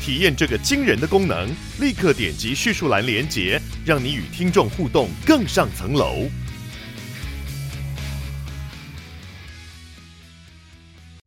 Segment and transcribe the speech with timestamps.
[0.00, 1.48] 体验这个惊人的功能，
[1.80, 6.28] 立刻点击叙述栏连结，让你与听众互动更上层楼。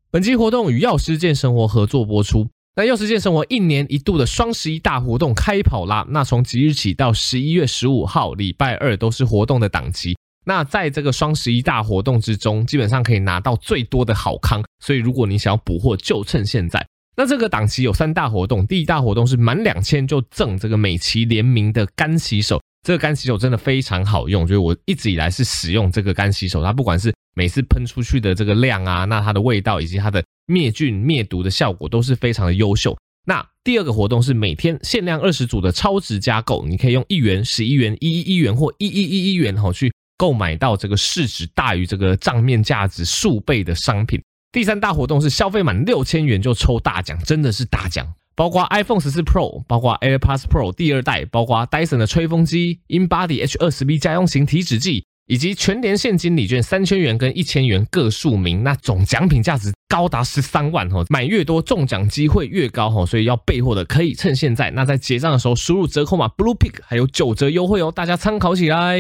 [0.10, 2.50] 本期活动与药师健生活合作播出。
[2.76, 6.06] 那药师健生活一年一度的双十一大活动开跑啦！
[6.10, 10.16] 那从即日起到十一月十五号礼拜二都是活动的档期。
[10.46, 14.64] 那在这个双十一大活动之中，基本上可以拿到最多的好康。
[14.80, 16.86] 所以如果你想要补货，就趁现在。
[17.16, 22.62] 那这个档期有三大活动，第一大活动是满两千就赠这个美琪联名的干洗手。
[22.84, 32.98] 这个干洗手真的非常好用，就是我一直以来是使用这个干洗手，它不管是每次喷出去的这个量啊，那它的味道以及它的灭菌灭毒的效果都是非常的优秀。
[33.28, 44.20] 那第二个活动是每天限量二十组的超值加购，你可以用一元、十一元、一一一元或一一一一元哈去购买到这个市值大于这个账面价值数倍的商品。
[44.52, 48.06] 第三大活动是消费满六千元就抽大奖，真的是大奖。
[48.36, 64.72] 包括 iPhone 十四 Pro，包括 AirPods Pro 第二代，包括 Dyson 的吹风机，InBody H 二十 B 家用型体脂计，以及全年现金礼券三千元跟一千元各数名，那总奖品价值高达十三万哦，买越多中奖机会越高哦，所以要备货的可以趁现在。
[64.72, 68.98] 那在结账的时候输入折扣码 Bluepick 还有九折优惠哦，大家参考起来。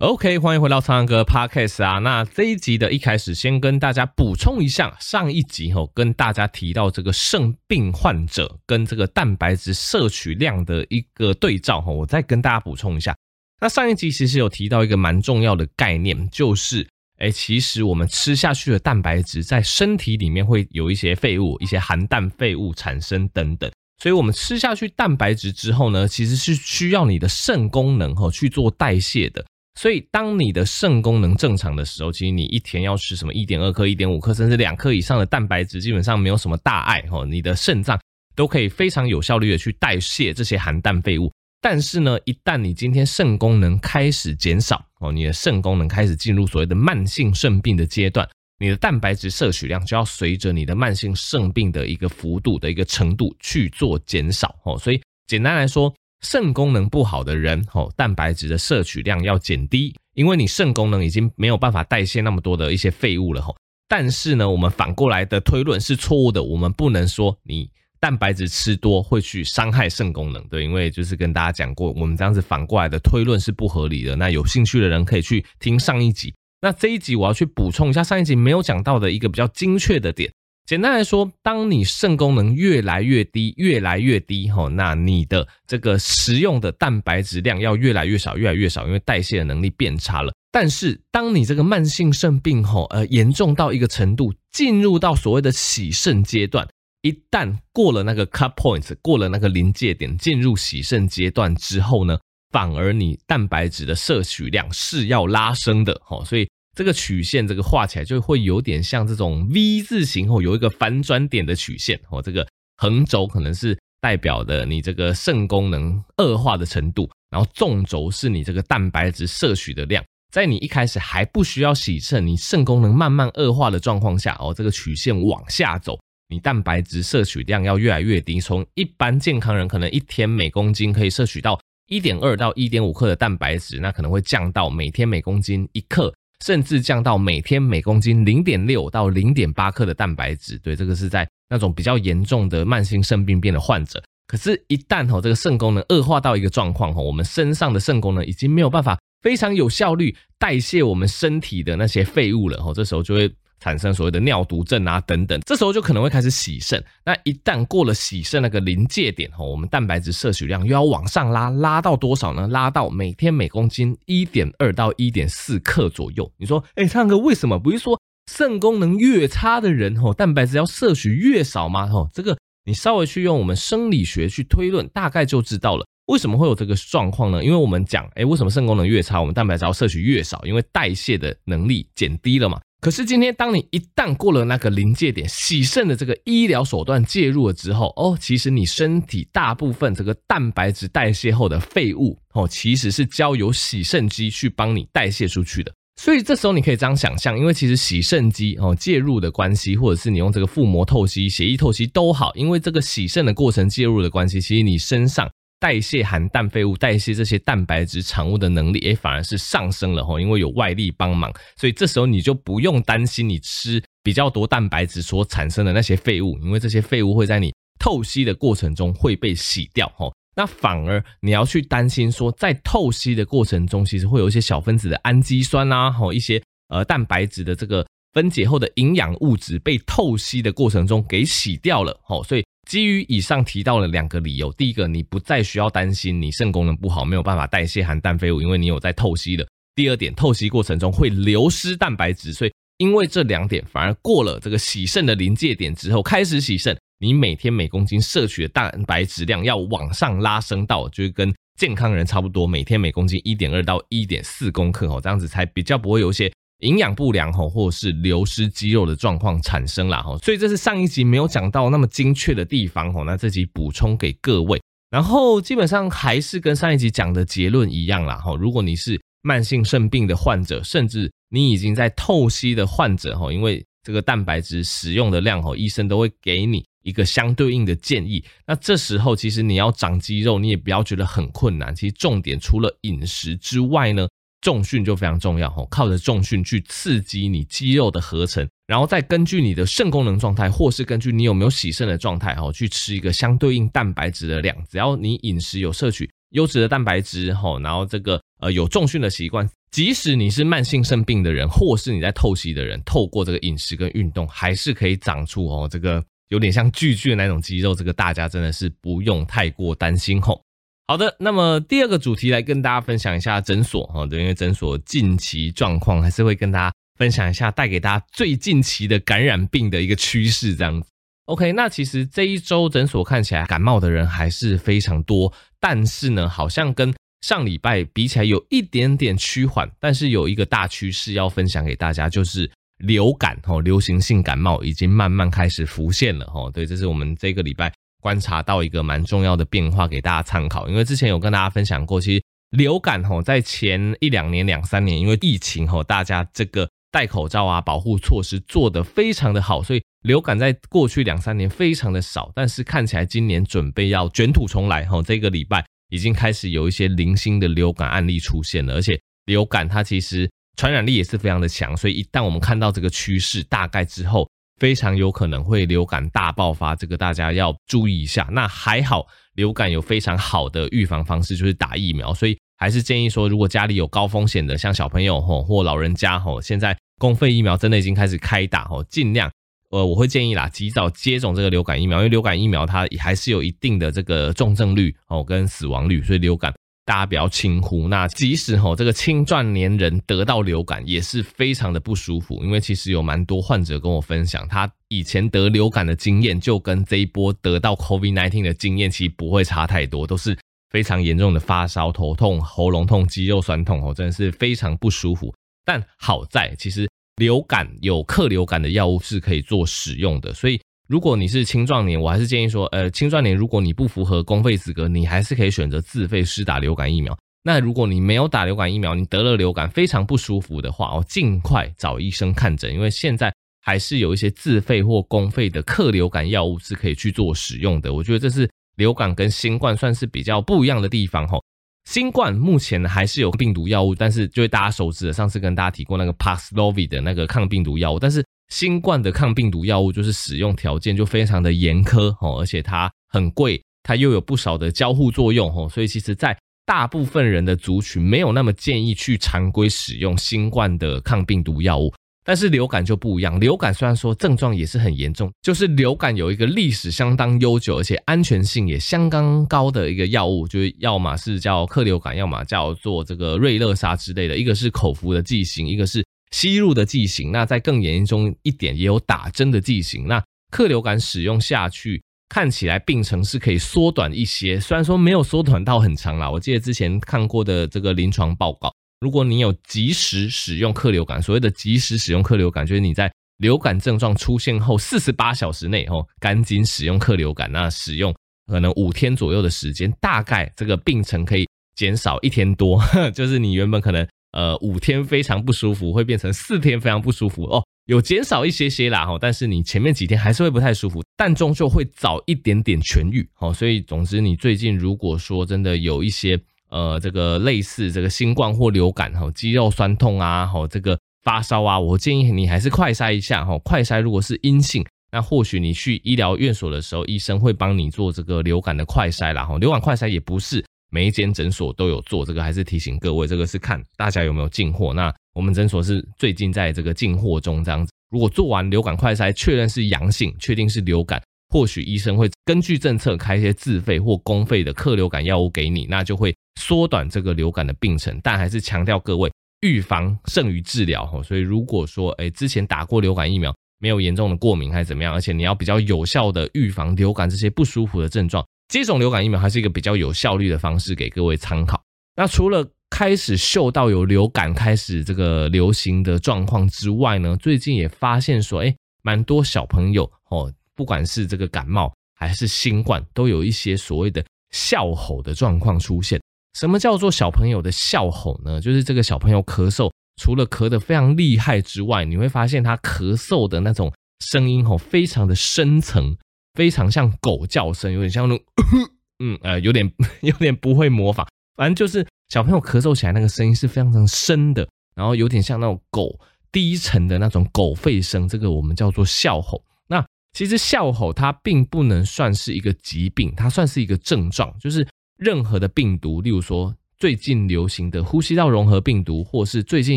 [0.00, 1.98] OK，欢迎回到苍蓝鸽 Podcast 啊。
[2.00, 13.16] 那这一集的一开始，先跟大家补充一下，上一集吼跟大家提到这个肾病患者跟这个蛋白质摄取量的一个对照吼，我再跟大家补充一下。
[13.58, 16.86] 那上一集其实有提到一个蛮重要的概念，就是
[17.16, 23.72] 哎，其实我们吃下去的蛋白质在身体里面会有一些废物，一些含氮废物产生等等。
[24.02, 29.42] 所以我们吃下去蛋白质之后呢，其实是需要你的肾功能吼去做代谢的。
[29.78, 37.26] 所以，当你的肾功能正常的时候，其实你一天要吃什么一点二克、一点五克，甚至两克以上的蛋白质，基本上没有什么大碍哦。
[37.26, 38.00] 你的肾脏
[38.34, 41.30] 都可以非常有效率的去代谢这些含氮废物。
[41.60, 48.26] 但是呢，一旦你今天肾功能开始减少哦，你的肾功能开始进入所谓的慢性肾病的阶段，
[48.58, 54.78] 你的蛋白质摄取量就要随着你的慢性肾病的一个幅度的一个程度去做减少哦。
[54.78, 55.94] 所以，简单来说。
[56.22, 63.54] 肾功能不好的人，吼，蛋白质的摄取量要减低，因为你肾功能已经没有办法代谢那么多的一些废物了，吼。
[63.88, 74.16] 但是呢，我们反过来的推论是错误的，我们不能说你蛋白质吃多会去伤害肾功能，对，因为就是跟大家讲过，我们这样子反过来的推论是不合理的。
[74.16, 80.32] 那有兴趣的人可以去听上一集，那这一集我要去补充一下上一集没有讲到的一个比较精确的点。
[80.66, 90.34] 简单来说，当你肾功能越来越低，越来越低，吼，那你的这个食用的蛋白质量要越来越少，越来越少，因为代谢的能力变差了。
[90.50, 96.66] 但是，当你这个慢性肾病，吼，呃，严重到一个程度，进入到所谓的洗肾阶段，
[97.02, 102.18] 一旦过了那个 cut point，过了那个临界点，进入洗肾阶段之后呢，
[102.50, 106.48] 反而你蛋白质的摄取量是要拉升的，吼，所以。
[106.76, 112.20] 这个曲线，这个画起来就会有点像这种 V 字形哦，有一个反转点的曲线哦。
[112.20, 120.04] 这个横轴可能是代表的你这个肾功能恶化的程度，然后纵轴是你这个蛋白质摄取的量。
[120.30, 125.98] 在你一开始还不需要洗肾，你肾功能慢慢恶化的状况下哦，这个曲线往下走，
[126.28, 128.38] 你蛋白质摄取量要越来越低。
[128.38, 136.12] 从一般健康人可能一天每公斤可以摄取到一点二到一点五克的蛋白质，那可能会降到每天每公斤一克。
[136.44, 144.02] 甚至降到每天每公斤零点六到零点八克的蛋白质，对，这个是在那种比较严重的慢性肾病变的患者。
[144.26, 153.32] 可是，一旦吼这个肾功能恶化到一个状况吼，我们身上的肾功能已经没有办法非常有效率代谢我们身体的那些废物了吼，这时候就会。
[153.60, 156.82] 产生所谓的尿毒症啊等等，这时候就可能会开始洗肾。
[157.04, 162.46] 那一旦过了洗肾那个临界点哦，我们蛋白质摄取量又要往上拉，拉到多少呢？
[162.48, 166.30] 拉到每天每公斤一点二到一点四克左右。
[166.36, 168.00] 你说，哎，唱歌为什么不是说
[168.30, 171.86] 肾功能越差的人吼，蛋白质要摄取越少吗？
[171.86, 175.86] 吼，这个你稍微去用我们生理学去推论，大概就知道了。
[176.06, 177.42] 为什么会有这个状况呢？
[177.42, 180.40] 因为我们讲，哎，为什么肾功能越差，我们蛋白质要摄取越少？
[180.44, 182.60] 因为代谢的能力减低了嘛。
[182.80, 195.72] 可是今天，当你一旦过了那个临界点，洗肾的这个医疗手段介入了之后，哦，其实你身体大部分这个蛋白质代谢后的废物，哦，其实是交由洗肾机去帮你代谢出去的。
[196.00, 205.28] 所以这时候你可以这样想象，因为其实洗肾机哦介入的关系，或者是你用这个腹膜透析、血液透析都好，因为这个洗肾的过程介入的关系，其实你身上。
[205.58, 220.12] 代谢含氮废物、代谢这些蛋白质产物的能力，诶，反而是上升了吼，因为有外力帮忙，所以这时候你就不用担心你吃比较多蛋白质所产生的那些废物，因为这些废物会在你透析的过程中会被洗掉吼。
[220.36, 232.44] 那反而你要去担心说，在透析的过程中，其实会有一些小分子的氨基酸啊，吼一些呃蛋白质的这个分解后的营养物质被透析的过程中给洗掉了吼，所以。
[232.66, 239.46] 基于以上提到了两个理由，第一个，你不再需要担心你肾功能不好，没有办法代谢含氮废物，因为你有在透析的。
[239.76, 256.32] 第二点，透析过程中会流失蛋白质，所以因为这两点，反而过了这个洗肾的临界点之后，开始洗肾，你每天每公斤摄取的蛋白质量要往上拉升到，就是跟健康人差不多，每天每公斤一点二到一点四公克哦，这样子才比较不会有一些。
[256.60, 264.58] 营养不良吼，或者是流失肌肉的状况产生啦吼，所以这是上一集没有讲到那么精确的地方吼，那这集补充给各位。
[264.90, 278.24] 然后基本上还是跟上一集讲的结论一样啦吼，如果你是慢性肾病的患者，甚至你已经在透析的患者吼，因为这个蛋白质使用的量吼，医生都会给你一个相对应的建议。
[278.46, 281.74] 那这时候其实你要长肌肉，你也不要觉得很困难。
[281.74, 284.08] 其实重点除了饮食之外呢。
[284.46, 294.56] 重训就非常重要吼，靠着重训去刺激你肌肉的合成，然后再根据你的肾功能状态，或是根据你有没有洗肾的状态吼，去吃一个相对应蛋白质的量。
[294.70, 307.74] 只要你饮食有摄取优质的蛋白质吼，然后这个呃有重训的习惯，即使你是慢性肾病的人，或是你在透析的人，透过这个饮食跟运动，还是可以长出哦这个有点像巨巨的那种肌肉。
[307.74, 310.40] 这个大家真的是不用太过担心吼。
[310.88, 320.88] 好的，那么第二个主题来跟大家分享一下诊所哈，对，因为诊所近期状况还是会跟大家分享一下，带给大家最近期的感染病的一个趋势这样子。
[321.24, 332.48] OK，那其实这一周诊所看起来感冒的人还是非常多，但是呢，好像跟上礼拜比起来有一点点趋缓，但是有一个大趋势要分享给大家，就是
[332.78, 336.48] 流感哦，流行性感冒已经慢慢开始浮现了哈。
[336.52, 337.72] 对，这是我们这个礼拜。
[338.06, 340.68] 观察到一个蛮重要的变化，给大家参考。
[340.68, 352.30] 因为之前有跟大家分享过，其实流感吼在前一两年、两三年，因为疫情吼，大家这个戴口罩啊、保护措施做得非常的好，所以流感在过去两三年非常的少。
[352.32, 364.28] 但是看起来今年准备要卷土重来吼，这个礼拜已经开始有一些零星的流感案例出现了，而且流感它其实传染力也是非常的强，所以一旦我们看到这个趋势，大概之后。
[364.58, 368.28] 非常有可能会流感大爆发，这个大家要注意一下。
[368.32, 372.14] 那还好，流感有非常好的预防方式，就是打疫苗。
[372.14, 379.30] 所以还是建议说，如果家里有高风险的，像小朋友吼或老人家吼，现在公费疫苗真的已经开始开打吼，尽量
[379.70, 386.54] 呃，我会建议啦，及早接种这个流感疫苗，因为流感疫苗它还是有一定的这个重症率哦跟死亡率，所以流感。
[386.86, 387.88] 大家不要轻忽。
[387.88, 400.38] 那即使吼这个青壮年人得到流感也是非常的不舒服，因为其实有蛮多患者跟我分享，他以前得流感的经验就跟这一波得到 COVID-19 的经验其实不会差太多，都是
[400.70, 405.34] 非常严重的发烧、头痛、喉咙痛、肌肉酸痛哦，真的是非常不舒服。
[405.64, 410.58] 但好在其实流感有克流感的药物是可以做使用的，所以。
[410.88, 417.16] 如果你是青壮年，我还是建议说，呃，青壮年如果你不符合公费资格，你还是可以选择自费施打流感疫苗。
[417.42, 427.92] 那如果你没有打流感疫苗，你得了流感非常不舒服的话，哦，尽快找医生看诊，因为现在还是有一些自费或公费的克流感药物是可以去做使用的。
[427.92, 431.42] 我觉得这是流感跟新冠算是比较不一样的地方，吼。
[431.90, 438.24] 新冠目前还是有病毒药物，但是就是大家熟知的，上次跟大家提过那个 Paxlovid 的那个抗病毒药物，但是。
[438.48, 451.92] 新冠的抗病毒药物就是使用条件就非常的严苛哦，而且它很贵，它又有不少的交互作用哦，所以其实，在大部分人的族群没有那么建议去常规使用新冠的抗病毒药物。
[452.24, 466.04] 但是流感就不一样，流感虽然说症状也是很严重，就是流感有一个历史相当悠久，而且安全性也相当高的一个药物，就是要么是叫克流感，要么叫做这个瑞乐沙之类的，一个是口服的剂型，一个是。
[466.36, 470.06] 吸入的剂型，那在更严重一点，也有打针的剂型。
[470.06, 476.30] 那克流感使用下去，看起来病程是可以缩短一些，虽然说没有缩短到很长啦。
[476.30, 488.14] 我记得之前看过的这个临床报告，如果你有及时使用克流感，所谓的及时使用克流感，就是你在流感症状出现后四十八小时内哦，赶紧使用克流感，那使用
[488.46, 492.78] 可能五天左右的时间，大概这个病程可以减少一天多，
[493.14, 506.38] 就是你原本可能呃五天非常不舒服，会变成四天非常不舒服哦，有减少一些些啦哈，但是你前面几天还是会不太舒服，但终究会早一点点痊愈哦，所以总之你最近如果说真的有一些。
[506.68, 513.56] 呃，这个类似这个新冠或流感哈，肌肉酸痛啊，哈，这个发烧啊，我建议你还是快筛一下哈。
[513.60, 519.56] 快筛如果是阴性，那或许你去医疗院所的时候，医生会帮你做这个流感的快筛啦哈。
[519.58, 524.92] 流感快筛也不是每一间诊所都有做，这个还是提醒各位，这个是看大家有没有进货。
[524.94, 527.92] 那我们诊所是最近在这个进货中这样子。
[528.10, 536.34] 如果做完流感快筛，确认是阳性，确定是流感，或许医生会根据政策开一些自费或公费的克流感药物给你，那就会。
[536.58, 541.22] 缩短这个流感的病程，但还是强调各位预防胜于治疗哈。
[541.22, 551.82] 所以如果说诶之前打过流感疫苗，没有严重的过敏还是怎么样，而且你要比较有效的预防流感这些不舒服的症状，接种流感疫苗还是一个比较有效率的方式，给各位参考。
[552.16, 566.20] 那除了开始嗅到有流感开始这个流行的状况之外呢，最近也发现说，诶蛮多小朋友哦，不管是这个感冒还是新冠，都有一些所谓的哮吼的状况出现。
[566.58, 568.60] 什么叫做小朋友的哮吼呢？
[568.60, 576.16] 就是这个小朋友咳嗽，除了咳得非常厉害之外，你会发现他咳嗽的那种声音吼，非常的深层，
[576.56, 578.44] 非常像狗叫声，有点像那种，
[579.22, 579.88] 嗯呃，有点
[580.22, 586.18] 有点不会模仿，反正就是小朋友咳嗽起来那个声音是非常非常深的，然后有点像那种狗
[586.50, 589.62] 低沉的那种狗吠声，这个我们叫做哮吼。
[589.86, 594.84] 那其实哮吼它并不能算是一个疾病，它算是一个症状，就是。
[595.18, 599.96] 任何的病毒，例如说最近流行的呼吸道融合病毒，或是最近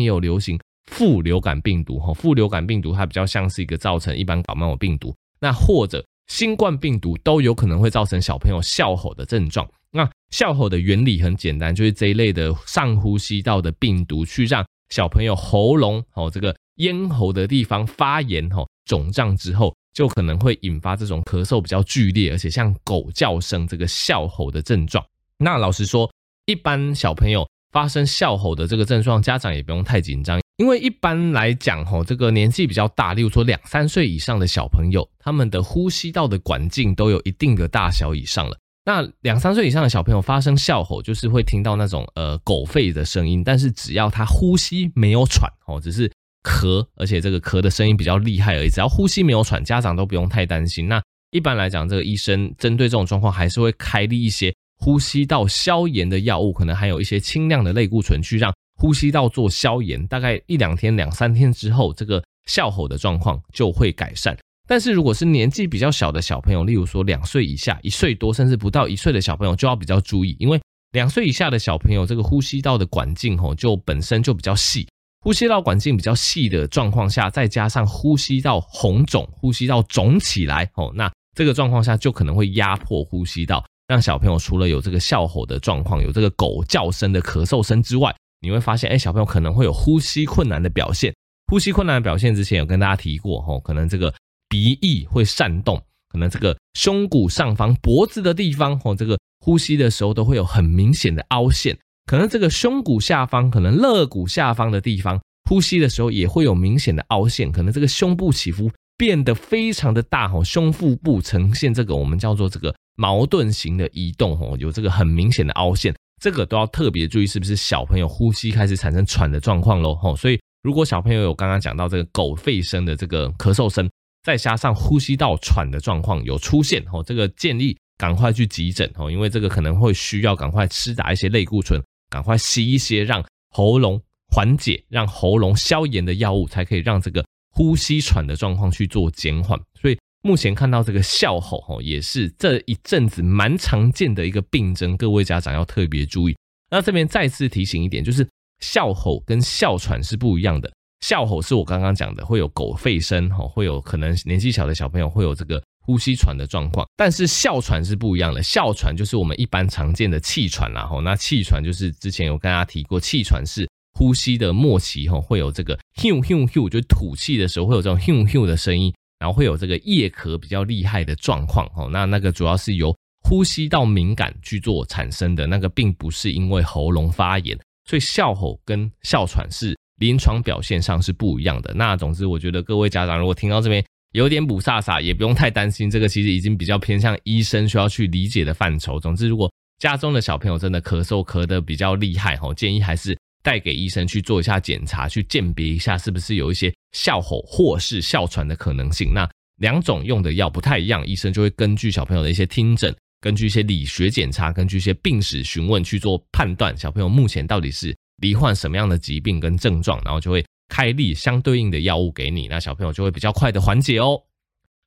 [0.00, 9.68] 也有流行副流感病毒哈，副流感病毒它比较像是一个造成一般感冒的病毒，那或者新冠病毒都有可能会造成小朋友哮吼的症状。
[9.90, 19.74] 那哮吼的原理很简单，就是这一类的上呼吸道的病毒去让小朋友喉咙哦这个咽喉的地方发炎哦肿胀之后。
[19.92, 25.04] 就可能会引发这种咳嗽比较剧烈，而且像狗叫声这个哮吼的症状。
[25.36, 26.08] 那老实说，
[26.46, 38.58] 一般小朋友发生哮吼的这个症状，家长也不用太紧张，因为一般来讲，吼这个年纪比较大，例如说两三岁以上的小朋友，他们的呼吸道的管径都有一定的大小以上了。
[38.84, 46.12] 那两三岁以上的小朋友发生哮吼，就是会听到那种呃狗吠的声音，但是只要他呼吸没有喘，哦，只是。
[46.42, 48.70] 咳，而且这个咳的声音比较厉害而已。
[48.70, 50.88] 只要呼吸没有喘，家长都不用太担心。
[50.88, 51.02] 那
[51.32, 60.04] 一般来讲，这个医生针对这种状况，还是会开立一些呼吸道消炎的药物，可能还有一些轻量的类固醇，去让呼吸道做消炎。
[60.06, 64.36] 大概一两天、两三天之后，这个哮吼的状况就会改善。
[64.66, 70.60] 但是如果是年纪比较小的小朋友，例如说两岁以下、一岁多，甚至不到一岁的小朋友，就要比较注意，因为
[70.92, 74.88] 两岁以下的小朋友，这个呼吸道的管径吼，就本身就比较细。
[75.22, 91.14] 呼吸道管径比较细的状况下，再加上呼吸道红肿、呼吸道肿起来，哦，那这个状况下就可能会压迫呼吸道，让小朋友除了有这个哮吼的状况，有这个狗叫声的咳嗽声之外，你会发现，哎，小朋友可能会有呼吸困难的表现。
[91.46, 94.14] 呼吸困难的表现之前有跟大家提过，吼，可能这个
[94.48, 101.76] 鼻翼会扇动，可能这个胸骨上方、脖子的地方，吼，这个呼吸的时候都会有很明显的凹陷。
[102.06, 107.50] 可能这个胸骨下方，可能肋骨下方的地方，呼吸的时候也会有明显的凹陷。
[107.50, 120.14] 可能这个胸部起伏变得非常的大，吼，胸腹部呈现这个我们叫做这个矛盾型的移动，吼，有这个很明显的凹陷，这个都要特别注意，是不是小朋友呼吸开始产生喘的状况喽，吼。
[120.14, 123.90] 所以如果小朋友有刚刚讲到这个狗吠声的这个咳嗽声，
[124.22, 131.82] 再加上呼吸道喘的状况有出现，吼，这个建议赶快去急诊，吼，因为这个可能会需要赶快施打一些类固醇。
[132.10, 133.24] 赶快吸一些让
[133.54, 134.02] 喉咙
[134.34, 139.56] 缓解、让喉咙消炎的药物，才可以让这个呼吸喘的状况去做减缓。
[139.80, 146.36] 所以目前看到这个哮吼，吼也是这一阵子蛮常见的一个病症，各位家长要特别注意。
[146.70, 148.28] 那这边再次提醒一点，就是
[148.60, 150.70] 哮吼跟哮喘是不一样的。
[151.00, 155.62] 哮吼是我刚刚讲的，会有狗吠声，吼会有可能年纪小的小朋友会有这个。
[155.82, 158.40] 呼吸喘的状况，但是哮喘是不一样的。
[158.42, 181.72] 哮喘就是我们一般常见的气喘，然后那气喘就是之前有跟大家提过，气喘是呼吸的末期，吼会有这个 hu hu hu，就吐气的时候会有这种 hu hu 的声音，然后会有这个夜咳比较厉害的状况，哦那那个主要是由呼吸道敏感去做产生的，那个并不是因为喉咙发炎，所以哮吼跟哮喘是临床表现上是不一样的。
[181.74, 188.98] 那总之，我觉得各位家长如果听到这边有点雾煞煞，也不用太担心，这个其实已经比较偏向医生需要去理解的范畴。
[188.98, 199.12] 总之，如果家中的小朋友真的咳嗽咳得比较厉害，吼，建议还是带给医生去做一下检查，去鉴别一下是不是有一些哮吼或是哮喘的可能性。
[199.12, 214.22] 那两种用的药不太一样，医生就会根据小朋友的一些听诊，根据一些理学检查，根据一些病史询问去做判断，小朋友目前到底是罹患什么样的疾病跟症状，然后就会开立相对应的药物给你，那小朋友就会比较快的缓解哦。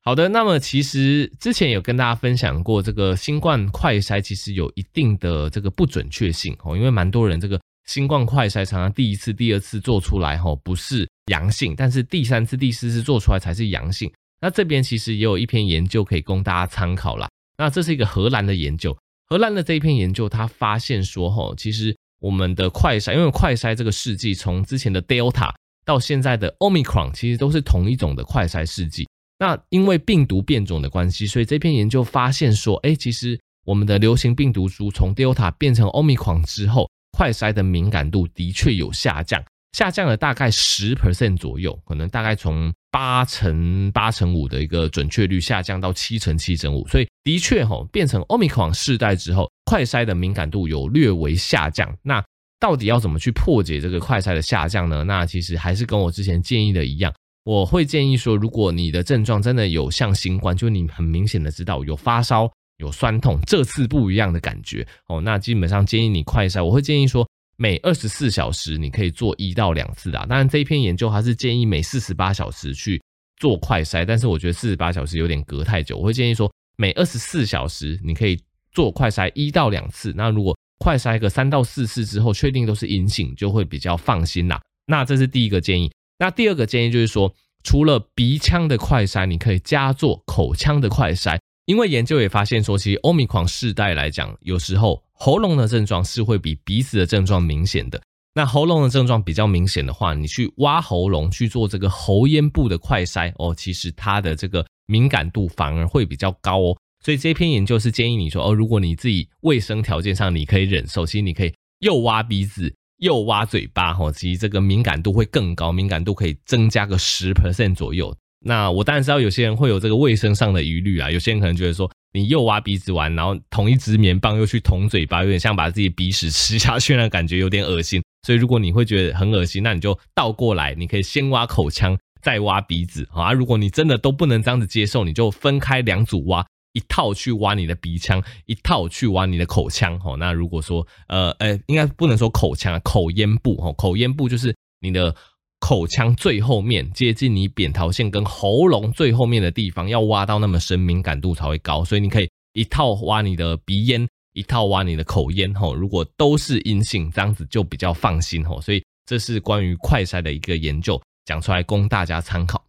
[0.02, 14.10] 好的，那么其实之前有跟大家分享过，这个新冠快筛其实有一定的这个不准确性哦，因为蛮多人这个新冠快筛常常第一次、第二次做出来吼不是阳性，但是第三次、第四次做出来才是阳性。
[14.40, 17.28] 那这边其实也有一篇研究可以供大家参考啦。
[17.56, 18.96] 那这是一个荷兰的研究，
[19.28, 25.52] 荷兰的这一篇研究，他发现说，哈，其实我们的快筛，因为快筛这个试剂从之前的 Delta
[25.84, 29.06] 到现在的 Omicron，其实都是同一种的快筛试剂。
[29.38, 39.40] 那因为病毒变种的关系，所以这篇研究发现说，哎，其实我们的流行病毒株从 Delta 变成 Omicron 之后，快筛的敏感度的确有下降。
[39.72, 51.92] 下降了大概十 percent 左右，可能大概从八成八成五的一个准确率下降到七成七成五，所以的确吼，变成 Omicron 世代之后，快筛的敏感度有略微下降。
[52.02, 52.24] 那
[52.60, 55.02] 到底要怎么去破解这个快筛的下降呢？
[55.02, 57.12] 那其实还是跟我之前建议的一样，
[57.44, 67.26] 我会建议说，如果你的症状真的有像新冠，就你很明显的知道有发烧、有酸痛，这次不一样的感觉哦，那基本上建议你快筛，我会建议说。
[67.56, 73.00] 每二十四小时你可以做一到两次啊，当然这一篇研究它是建议每四十八小时去
[73.36, 78.36] 做快筛，但是我觉得四十八小时有点隔太久，我会建议说每二十四小时你可以
[78.72, 80.12] 做快筛一到两次。
[80.16, 84.60] 那如果快筛个三到四次之后确定都是阴性，就会比较放心啦。
[84.88, 85.88] 那这是第一个建议。
[86.18, 91.38] 那第二个建议就是说，除了鼻腔的快筛，你可以加做口腔的快筛。
[91.66, 98.00] 因为研究也发现说，其实欧米狂世代来讲，有时候喉咙的症状是会比鼻子的症状明显的。
[98.34, 106.76] 那喉咙的症状比较明显的话，你去挖喉咙去做这个喉咽部的快筛哦，其实它的这个敏感度反而会比较高哦。
[107.02, 118.14] 所以这篇研究是建议你说哦，如果你自己卫生条件上你可以忍受，其实你可以又挖鼻子又挖嘴巴哦，其实这个敏感度会更高，敏感度可以增加个十 percent 左右。
[118.46, 128.02] 那我当然知道有些人会有这个卫生上的疑虑啊，有些人可能觉得说，你又挖鼻子玩，然后同一支棉棒又去捅嘴巴，有点像把自己鼻屎吃下去那感觉，有点恶心。
[128.26, 133.32] 所以如果你会觉得很恶心，那你就倒过来，你可以先挖口腔，再挖鼻子啊。
[133.32, 139.98] 如果你真的都不能这样子接受，你就分开两组挖，一套去挖你的鼻腔，一套去挖你的口腔。
[140.00, 145.16] 哈，那如果说呃呃，应该不能说口腔，口咽部哈，口咽部就是你的。
[145.64, 151.82] 口腔最后面接近你扁桃腺跟喉咙最后面的地方，要挖到那么深，敏感度才会高。
[151.82, 155.54] 所以你可以一套挖你的鼻咽，一套挖你的口咽。
[155.54, 158.44] 吼，如果都是阴性，这样子就比较放心。
[158.44, 162.62] 吼，所以这是关于快筛的一个研究，讲出来供大家参考。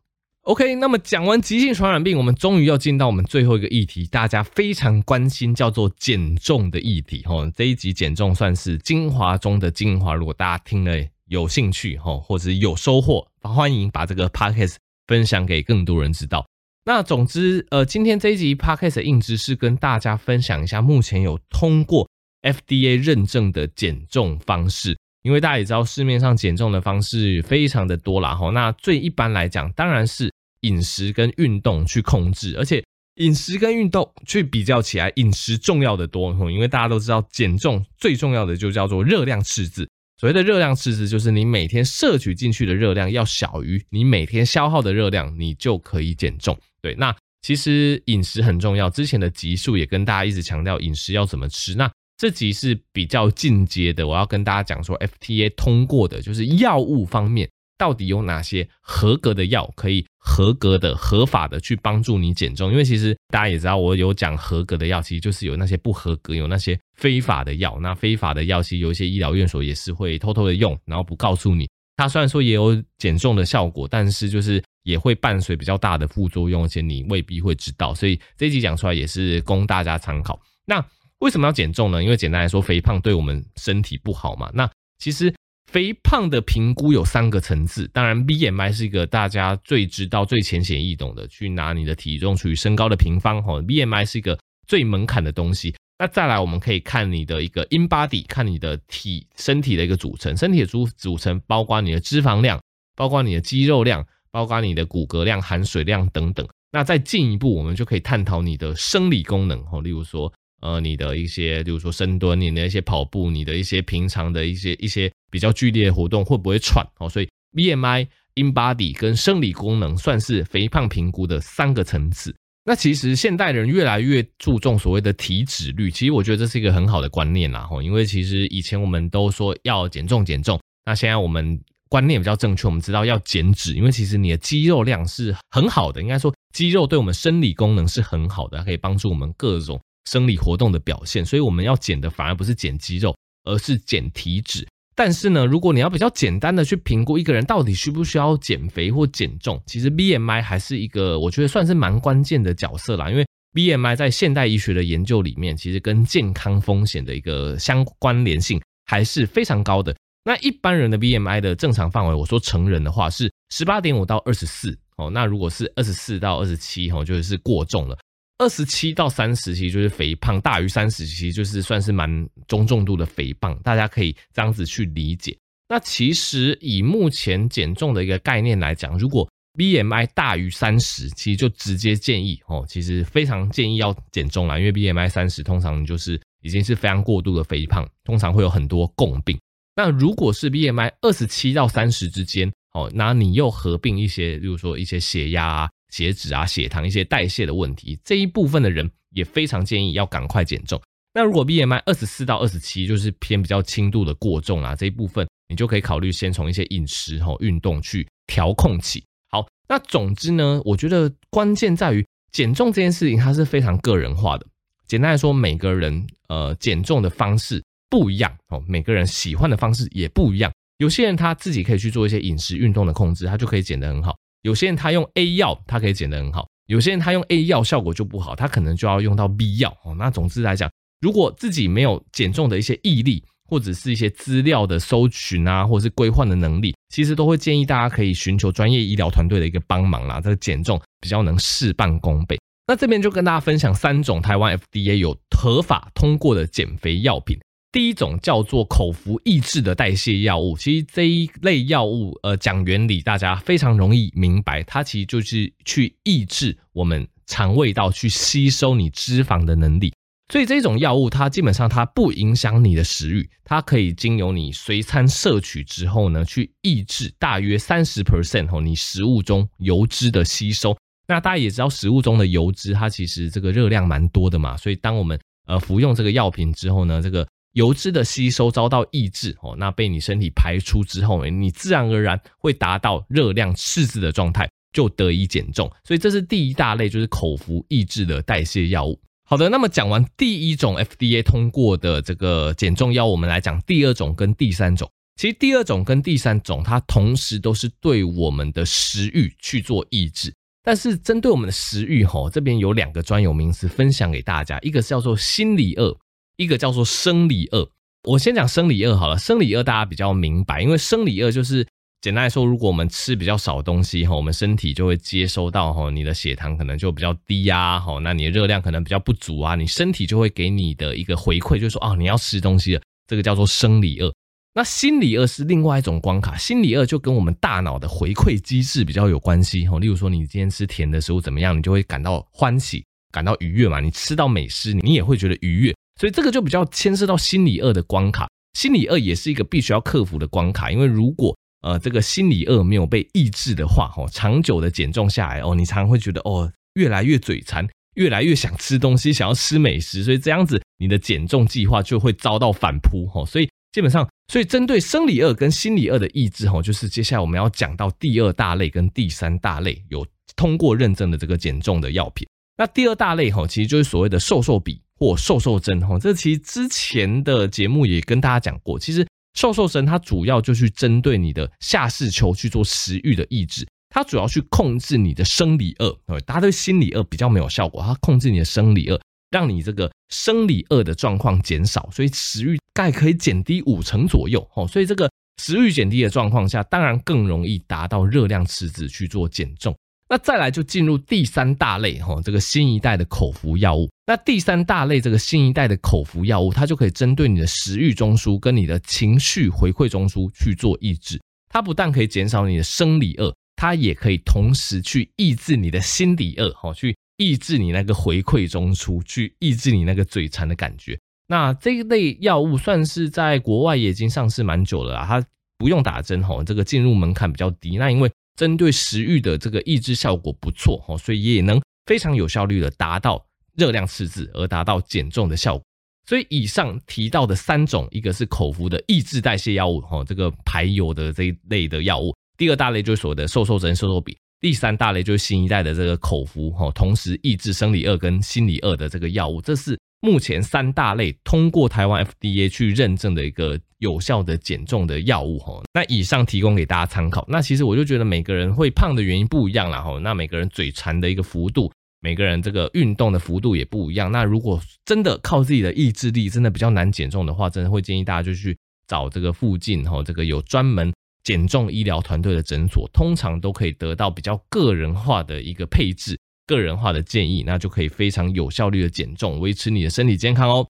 [0.43, 7.25] OK，那么讲完急性传染病，我们终于要进到我们最后一个议题，大家非常关心，叫做减重的议题。
[7.25, 10.13] 吼，这一集减重算是精华中的精华。
[10.13, 14.75] 如果大家听了，有兴趣哈，或者有收获，欢迎把这个 podcast
[15.07, 16.45] 分享给更多人知道。
[16.85, 22.07] 那总之，呃，今天这一集 podcast 的硬知识跟大家分享一下，目前有通过
[22.43, 24.95] FDA 认证的减重方式。
[25.23, 28.51] 因为大家也知道，市面上减重的方式非常的多啦哈。
[28.51, 32.83] 那最一般来讲，当然是饮食跟运动去控制，而且
[33.15, 36.31] 饮食跟运动去比较起来，饮食重要的多。
[36.51, 39.89] 因为大家都知道，减重最重要的就叫做热量赤字。
[40.17, 46.57] 所谓的热量赤字，就是你每天摄取进去的热量要小于你每天消耗的热量，你就可以减重。
[46.81, 48.89] 对，那其实饮食很重要。
[48.89, 51.75] 之前的集数也跟大家一直强调饮食要怎么吃。
[51.75, 57.49] 那这集是比较进阶的，我要跟大家讲说，FTA 通过的就是药物方面。
[57.77, 62.71] 到底有哪些合格的药可以合格的、合法的去帮助你减重？
[62.71, 67.77] 因为其实大家也知道，我有讲合格的药，其实就是有那些不合格、有那些非法的药。
[67.81, 71.67] 那非法的药，其实有一些医疗院所也是会偷偷的用，然后不告诉你。
[71.97, 77.93] 它虽然说也有减重的效果，但是就是也会伴随比较大的副作用，而且你未必会知道。
[77.93, 80.39] 所以这一集讲出来也是供大家参考。
[80.65, 80.83] 那
[81.19, 82.03] 为什么要减重呢？
[82.03, 84.49] 因为简单来说，肥胖对我们身体不好嘛。
[84.53, 85.33] 那其实。
[85.71, 93.41] 肥胖的评估有三个层次，当然 BMI 是一个大家最知道、最浅显易懂的，去拿你的体重除以身高的平方。
[93.43, 95.75] 哈，BMI 是一个最门槛的东西。
[95.97, 102.61] 那再来，我们可以看你的一个 InBody，看你的体身体的一个组成，身体的组组成包括你的脂肪量，
[102.95, 106.47] 包括你的肌肉量，包括你的骨骼量、含水量等等。
[106.71, 117.09] 那再进一步，我们就可以探讨你的生理功能哦，例如说，呃，你的一些，比如说深蹲，你的一些跑步，你的一些平常的一些一些比较剧烈的活动会不会喘哦？
[117.09, 122.35] 所以 BMI、InBody 跟生理功能算是肥胖评估的三个层次。
[122.67, 144.67] 那其实现代人越来越注重所谓的体脂率，其实我觉得这是一个很好的观念啦吼，因为其实以前我们都说要减重减重，那现在我们观念比较正确，我们知道要减脂，因为其实你的肌肉量是很好的，应该说肌肉对我们生理功能是很好的，可以帮助我们各种生理活动的表现，所以我们要减的反而不是减肌肉，而是减体脂。
[144.95, 153.09] 但是呢，如果你要比较简单的去评估一个人到底需不需要减肥或减重，其实 BMI 还是一个我觉得算是蛮关键的角色啦。
[153.09, 159.93] 因为 BMI 在现代医学的研究里面，其实跟健康风险的一个相关联性还是非常高的。
[160.23, 167.97] 那一般人的 BMI 的正常范围，我说成人的话是十八点五到二十四哦，那如果是二十四到二十七哦，就是过重了。
[168.37, 175.35] 二十七到三十其实就是肥胖，大于三十其实就是算是蛮中重度的肥胖，大家可以这样子去理解。
[175.69, 179.25] 那其实以目前减重的一个概念来讲，如果
[179.57, 189.39] BMI 大于三十，其实就直接建议哦，其实非常建议要减重啦，因为 BMI 三十通常就是已经是非常过度的肥胖，通常会有很多共病。
[189.77, 195.69] 那如果是 BMI 二十七到三十之间，哦，那你又合并一些，比如说一些血压啊。
[195.95, 200.81] 血脂啊、血糖一些代谢的问题，这一部分的人也非常建议要赶快减重。
[201.13, 209.01] 那如果 BMI 二十四到二十七，就是偏比较轻度的过重啊，这一部分你就可以考虑先从一些饮食和运动去调控起。
[209.31, 214.45] 好，那总之呢，我觉得关键在于减重这件事情，它是非常个人化的。
[214.85, 220.51] 简单来说，每个人呃减重的方式不一样哦，每个人喜欢的方式也不一样。
[220.79, 224.13] 有些人他自己可以去做一些饮食运动的控制，他就可以减得很好。
[224.45, 229.95] 有些人他用 A 药，他可以减得很好；有些人他用 A 药效果就不好，他可能就要用到 B 药哦。
[229.97, 230.69] 那总之来讲，
[231.01, 240.21] 如果自己没有减重的一些毅力，或者是一些资料的搜寻啊，或者是规划的能力，其实都会建议大家可以寻求专业医疗团队的一个帮忙啦。
[240.21, 242.37] 这个减重比较能事半功倍。
[242.67, 247.35] 那这边就跟大家分享三种台湾 FDA 有合法通过的减肥药品。
[247.75, 259.93] 第一种叫做口服抑制的代谢药物，其实这一类药物，呃，讲原理大家非常容易明白，它其实就是去抑制我们肠胃道去吸收你脂肪的能力。
[260.31, 270.77] 所以这种药物它基本上它不影响你的食欲，它可以经由你随餐摄取之后呢，去抑制大约三十 percent 哦，你食物中油脂的吸收。
[271.09, 285.71] 那大家也知道，食物中的油脂它其实这个热量蛮多的嘛，所以当我们呃服用这个药品之后呢，这个油脂的吸收遭到抑制哦，那被你身体排出之后，你自然而然会达到热量赤字的状态，就得以减重。
[285.85, 288.99] 所以这是第一大类，就是口服抑制的代谢药物。
[289.23, 294.91] 好的，那么讲完第一种 FDA 通过的这个减重药，我们来讲第二种跟第三种。
[295.15, 300.33] 其实第二种跟第三种，它同时都是对我们的食欲去做抑制。
[300.61, 305.95] 但是针对我们的食欲，吼，这边有两个专有名词分享给大家，一个是叫做心理饿。
[306.37, 307.69] 一个叫做生理饿，
[308.03, 309.17] 我先讲生理饿好了。
[309.17, 311.65] 生理饿大家比较明白，因为生理饿就是
[312.01, 324.13] 简单来说，如果我们吃比较少东西哈，我们身体就会接收到哈，你的血糖可能就比较低呀，哈，那你的热量可能比较不足啊，你身体就会给你的一个回馈，就说啊，你要吃东西了，这个叫做生理饿。
[324.53, 329.79] 那心理饿是另外一种关卡，心理饿就跟我们大脑的回馈机制比较有关系哈。
[329.79, 333.81] 例如说，你今天吃甜的食物怎么样，你就会感到欢喜，感到愉悦嘛。
[333.81, 335.75] 你吃到美食，你也会觉得愉悦。
[335.99, 360.05] 所以这个就比较牵涉到心理二的关卡，心理二也是一个必须要克服的关卡，因为如果呃这个心理二没有被抑制的话，哦，长久的减重下来，哦，你常常会觉得哦越来越嘴馋，越来越想吃东西，想要吃美食，所以这样子你的减重计划就会遭到反扑，哈，所以基本上，所以针对生理二跟心理二的抑制，哈，就是接下来我们要讲到第二大类跟第三大类有
[360.35, 362.27] 通过认证的这个减重的药品。
[362.57, 364.81] 那第二大类，哈，其实就是所谓的瘦瘦笔。
[364.99, 368.79] 或瘦瘦针哈，这其实之前的节目也跟大家讲过。
[368.79, 375.97] 其实瘦瘦针它主要就去针对你的下视丘去做食欲的抑制，它主要去控制你的生理饿。
[376.25, 378.99] 大家对心理饿比较没有效果，它控制你的生理饿，
[379.31, 384.47] 让你这个生理饿的状况减少，所以食欲大概可以减低五成左右。
[384.69, 385.09] 所以这个
[385.41, 389.75] 食欲减低的状况下，当然更容易达到热量赤字去做减重。
[390.07, 393.89] 那再来就进入第三大类哈，这个新一代的口服药物。
[394.05, 401.19] 那第三大类这个新一代的口服药物，它就可以针对你的食欲中枢跟你的情绪回馈中枢去做抑制。
[401.49, 410.99] 它不但可以减少你的生理饿，它也可以同时去抑制你的心理饿，哈，去抑制你那个回馈中枢，去抑制你那个嘴馋的感觉。
[411.27, 415.25] 那这一类药物算是在国外也已经上市蛮久了啦，它
[415.57, 417.77] 不用打针，哈，这个进入门槛比较低。
[417.77, 425.63] 那因为针对食欲的这个抑制效果不错哈，所以也能非常有效率的达到热量赤字，而达到减重的效果。
[426.07, 439.41] 所以以上提到的三种，一个是口服的抑制代谢药物哈，这个排油的这一类的药物；第二大类就是所谓的瘦瘦针、瘦瘦笔；第三大类就是新一代的这个口服哈，同时抑制生理饿跟心理饿的这个药物。
[439.41, 443.59] 这是目前三大类通过台湾 FDA 去认证的一个。
[443.79, 447.23] 有效的减重的药物哈，那以上提供给大家参考。
[447.27, 454.11] 那其实我就觉得每个人会胖的原因不一样啦哈，那每个人嘴馋的一个幅度，每个人这个运动的幅度也不一样。
[454.11, 460.91] 那如果真的靠自己的意志力，真的比较难减重的话，真的会建议大家就去找这个附近哈，这个有专门
[461.23, 470.67] 减重医疗团队的诊所，通常都可以得到比较个人化的一个配置、个人化的建议，那就可以非常有效率的减重，维持你的身体健康哦。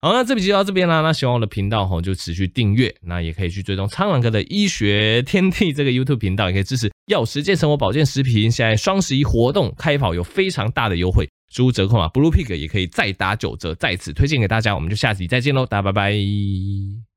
[0.00, 1.00] 好，那这期就到这边啦。
[1.00, 2.94] 那喜欢我的频道吼，就持续订阅。
[3.02, 8.48] 那也可以去追踪苍狼哥的医学天地这个 YouTube 频道，也可以支持药食健生活保健食品。
[8.48, 14.72] 现在双十一活动开跑有非常大的优惠，输入折扣码 Blue Pig 也可以再打九折，再次推荐给大家。
[14.72, 17.07] 我们就下集再见喽，大家拜拜。